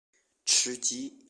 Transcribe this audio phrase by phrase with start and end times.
[0.45, 1.19] 吃鸡